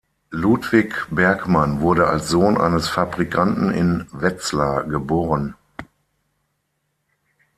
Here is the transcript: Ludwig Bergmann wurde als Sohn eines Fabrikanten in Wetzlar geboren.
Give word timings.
Ludwig 0.31 1.05
Bergmann 1.11 1.79
wurde 1.81 2.07
als 2.07 2.27
Sohn 2.27 2.57
eines 2.57 2.87
Fabrikanten 2.87 3.69
in 3.69 4.07
Wetzlar 4.11 4.83
geboren. 4.85 5.53